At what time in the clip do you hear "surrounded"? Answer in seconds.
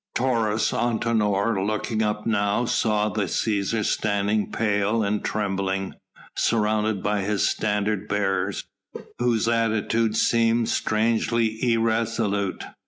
6.35-7.03